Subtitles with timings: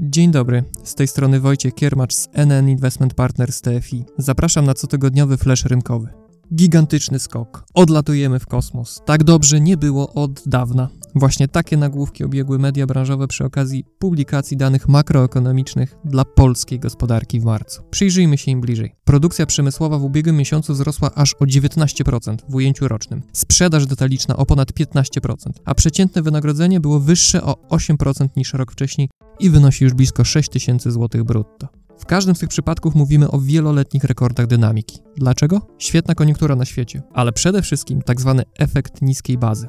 [0.00, 4.04] Dzień dobry, z tej strony Wojciech Kiermacz z NN Investment Partners TFI.
[4.18, 6.17] Zapraszam na cotygodniowy flash rynkowy.
[6.54, 7.64] Gigantyczny skok.
[7.74, 9.02] Odlatujemy w kosmos.
[9.06, 10.88] Tak dobrze nie było od dawna.
[11.14, 17.44] Właśnie takie nagłówki obiegły media branżowe przy okazji publikacji danych makroekonomicznych dla polskiej gospodarki w
[17.44, 17.82] marcu.
[17.90, 18.94] Przyjrzyjmy się im bliżej.
[19.04, 23.22] Produkcja przemysłowa w ubiegłym miesiącu wzrosła aż o 19% w ujęciu rocznym.
[23.32, 25.34] Sprzedaż detaliczna o ponad 15%,
[25.64, 29.08] a przeciętne wynagrodzenie było wyższe o 8% niż rok wcześniej
[29.40, 31.68] i wynosi już blisko 6 tysięcy złotych brutto.
[31.98, 34.98] W każdym z tych przypadków mówimy o wieloletnich rekordach dynamiki.
[35.16, 35.60] Dlaczego?
[35.78, 39.68] Świetna koniunktura na świecie, ale przede wszystkim tak zwany efekt niskiej bazy.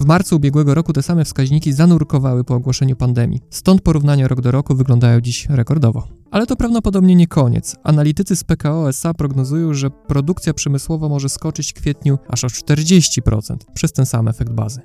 [0.00, 4.50] W marcu ubiegłego roku te same wskaźniki zanurkowały po ogłoszeniu pandemii, stąd porównania rok do
[4.50, 6.08] roku wyglądają dziś rekordowo.
[6.30, 7.76] Ale to prawdopodobnie nie koniec.
[7.84, 13.56] Analitycy z PKO SA prognozują, że produkcja przemysłowa może skoczyć w kwietniu aż o 40%
[13.74, 14.80] przez ten sam efekt bazy.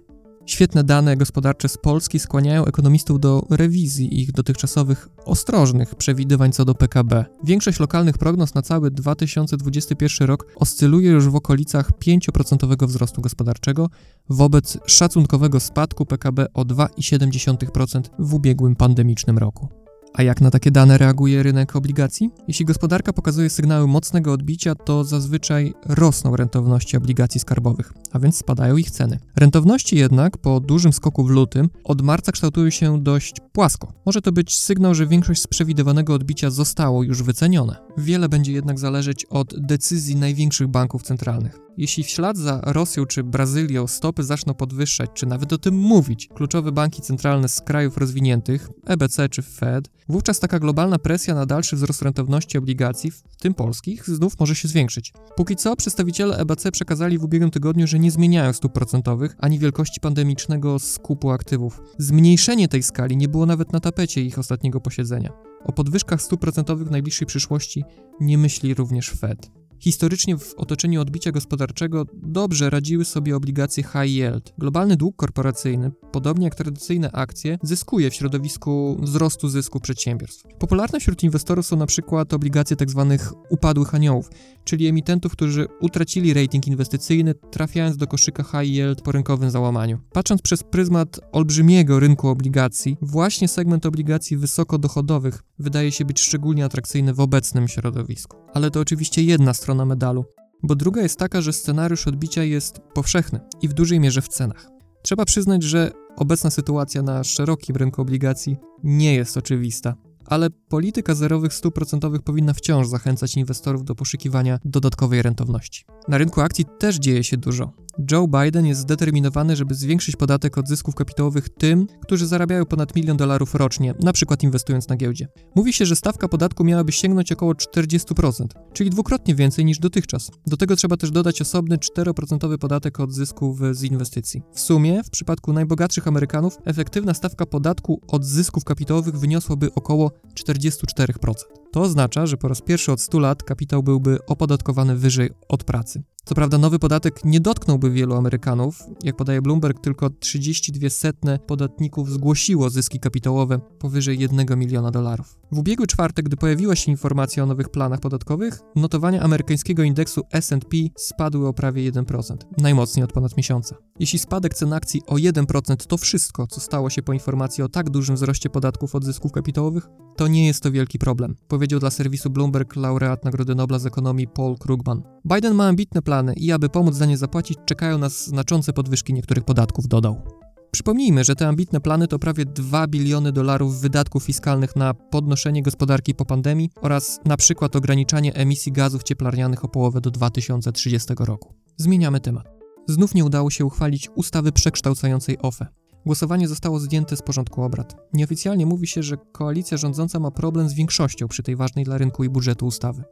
[0.45, 6.75] Świetne dane gospodarcze z Polski skłaniają ekonomistów do rewizji ich dotychczasowych ostrożnych przewidywań co do
[6.75, 7.25] PKB.
[7.43, 13.89] Większość lokalnych prognoz na cały 2021 rok oscyluje już w okolicach 5% wzrostu gospodarczego
[14.29, 19.82] wobec szacunkowego spadku PKB o 2,7% w ubiegłym pandemicznym roku.
[20.13, 22.29] A jak na takie dane reaguje rynek obligacji?
[22.47, 28.77] Jeśli gospodarka pokazuje sygnały mocnego odbicia, to zazwyczaj rosną rentowności obligacji skarbowych, a więc spadają
[28.77, 29.19] ich ceny.
[29.35, 33.93] Rentowności jednak po dużym skoku w lutym od marca kształtują się dość płasko.
[34.05, 37.75] Może to być sygnał, że większość z przewidywanego odbicia zostało już wycenione.
[37.97, 41.59] Wiele będzie jednak zależeć od decyzji największych banków centralnych.
[41.77, 46.29] Jeśli w ślad za Rosją czy Brazylią stopy zaczną podwyższać, czy nawet o tym mówić,
[46.35, 51.75] kluczowe banki centralne z krajów rozwiniętych, EBC czy Fed, wówczas taka globalna presja na dalszy
[51.75, 55.13] wzrost rentowności obligacji, w tym polskich, znów może się zwiększyć.
[55.35, 59.99] Póki co przedstawiciele EBC przekazali w ubiegłym tygodniu, że nie zmieniają stóp procentowych ani wielkości
[59.99, 61.81] pandemicznego skupu aktywów.
[61.97, 65.29] Zmniejszenie tej skali nie było nawet na tapecie ich ostatniego posiedzenia.
[65.63, 67.83] O podwyżkach stóp procentowych w najbliższej przyszłości
[68.19, 69.62] nie myśli również Fed.
[69.83, 74.53] Historycznie w otoczeniu odbicia gospodarczego dobrze radziły sobie obligacje high yield.
[74.57, 80.43] Globalny dług korporacyjny, podobnie jak tradycyjne akcje, zyskuje w środowisku wzrostu zysku przedsiębiorstw.
[80.59, 83.15] Popularne wśród inwestorów są na przykład obligacje tzw.
[83.19, 84.29] Tak upadłych aniołów,
[84.63, 89.99] czyli emitentów, którzy utracili rating inwestycyjny, trafiając do koszyka high yield po rynkowym załamaniu.
[90.13, 97.13] Patrząc przez pryzmat olbrzymiego rynku obligacji, właśnie segment obligacji wysokodochodowych wydaje się być szczególnie atrakcyjny
[97.13, 98.42] w obecnym środowisku.
[98.53, 100.25] Ale to oczywiście jedna strona medalu,
[100.63, 104.67] bo druga jest taka, że scenariusz odbicia jest powszechny i w dużej mierze w cenach.
[105.01, 111.53] Trzeba przyznać, że obecna sytuacja na szerokim rynku obligacji nie jest oczywista ale polityka zerowych
[111.53, 115.85] stóp procentowych powinna wciąż zachęcać inwestorów do poszukiwania dodatkowej rentowności.
[116.07, 117.73] Na rynku akcji też dzieje się dużo.
[118.11, 123.17] Joe Biden jest zdeterminowany, żeby zwiększyć podatek od zysków kapitałowych tym, którzy zarabiają ponad milion
[123.17, 125.27] dolarów rocznie, na przykład inwestując na giełdzie.
[125.55, 130.31] Mówi się, że stawka podatku miałaby sięgnąć około 40%, czyli dwukrotnie więcej niż dotychczas.
[130.47, 134.41] Do tego trzeba też dodać osobny 4% podatek od zysków z inwestycji.
[134.53, 141.33] W sumie, w przypadku najbogatszych Amerykanów, efektywna stawka podatku od zysków kapitałowych wyniosłaby około 44%.
[141.71, 146.03] To oznacza, że po raz pierwszy od 100 lat kapitał byłby opodatkowany wyżej od pracy.
[146.25, 148.83] Co prawda nowy podatek nie dotknąłby wielu Amerykanów.
[149.03, 155.42] Jak podaje Bloomberg, tylko 32 setne podatników zgłosiło zyski kapitałowe powyżej 1 miliona dolarów.
[155.53, 160.77] W ubiegły czwartek, gdy pojawiła się informacja o nowych planach podatkowych, notowania amerykańskiego indeksu S&P
[160.97, 163.75] spadły o prawie 1%, najmocniej od ponad miesiąca.
[163.99, 167.89] Jeśli spadek cen akcji o 1% to wszystko, co stało się po informacji o tak
[167.89, 169.87] dużym wzroście podatków od zysków kapitałowych,
[170.17, 174.27] to nie jest to wielki problem, powiedział dla serwisu Bloomberg laureat Nagrody Nobla z ekonomii
[174.27, 175.03] Paul Krugman.
[175.25, 179.43] Biden ma ambitne plany i aby pomóc za nie zapłacić, czekają nas znaczące podwyżki niektórych
[179.43, 180.42] podatków, dodał.
[180.73, 186.15] Przypomnijmy, że te ambitne plany to prawie 2 biliony dolarów wydatków fiskalnych na podnoszenie gospodarki
[186.15, 191.53] po pandemii oraz na przykład ograniczanie emisji gazów cieplarnianych o połowę do 2030 roku.
[191.77, 192.49] Zmieniamy temat.
[192.87, 195.67] Znów nie udało się uchwalić ustawy przekształcającej OFE.
[196.05, 197.95] Głosowanie zostało zdjęte z porządku obrad.
[198.13, 202.23] Nieoficjalnie mówi się, że koalicja rządząca ma problem z większością przy tej ważnej dla rynku
[202.23, 203.03] i budżetu ustawy.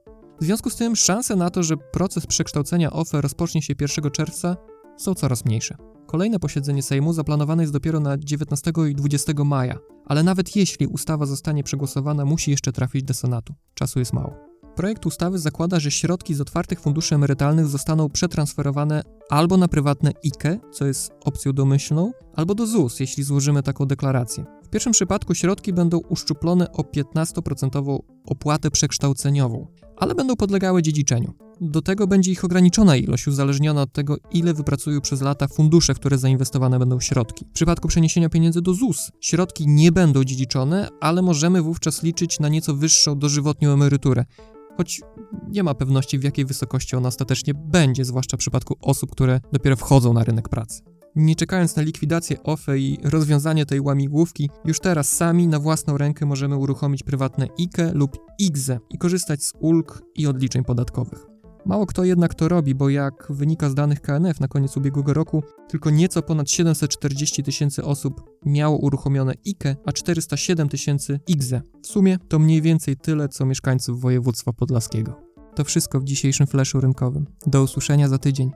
[0.42, 4.58] W związku z tym szanse na to, że proces przekształcenia OFE rozpocznie się 1 czerwca
[4.98, 5.76] są coraz mniejsze.
[6.12, 11.26] Kolejne posiedzenie Sejmu zaplanowane jest dopiero na 19 i 20 maja, ale nawet jeśli ustawa
[11.26, 13.54] zostanie przegłosowana, musi jeszcze trafić do Senatu.
[13.74, 14.34] Czasu jest mało.
[14.76, 20.60] Projekt ustawy zakłada, że środki z otwartych funduszy emerytalnych zostaną przetransferowane albo na prywatne IKE,
[20.72, 24.46] co jest opcją domyślną, albo do ZUS, jeśli złożymy taką deklarację.
[24.64, 29.68] W pierwszym przypadku środki będą uszczuplone o 15% opłatę przekształceniową,
[29.98, 31.34] ale będą podlegały dziedziczeniu.
[31.64, 36.00] Do tego będzie ich ograniczona ilość, uzależniona od tego, ile wypracują przez lata fundusze, w
[36.00, 37.46] które zainwestowane będą środki.
[37.46, 42.50] W przypadku przeniesienia pieniędzy do ZUS, środki nie będą dziedziczone, ale możemy wówczas liczyć na
[42.50, 44.26] nieco wyższą dożywotnią emeryturę.
[44.78, 45.02] Choć
[45.48, 49.76] nie ma pewności, w jakiej wysokości ona ostatecznie będzie, zwłaszcza w przypadku osób, które dopiero
[49.76, 50.82] wchodzą na rynek pracy.
[51.16, 56.26] Nie czekając na likwidację OFE i rozwiązanie tej łamigłówki, już teraz sami na własną rękę
[56.26, 61.31] możemy uruchomić prywatne IKE lub IGZE i korzystać z ulg i odliczeń podatkowych.
[61.66, 65.44] Mało kto jednak to robi, bo jak wynika z danych KNF na koniec ubiegłego roku,
[65.70, 71.62] tylko nieco ponad 740 tysięcy osób miało uruchomione IKE, a 407 tysięcy IGZE.
[71.84, 75.22] W sumie to mniej więcej tyle, co mieszkańców województwa podlaskiego.
[75.56, 77.26] To wszystko w dzisiejszym flashu rynkowym.
[77.48, 78.52] Do usłyszenia za tydzień.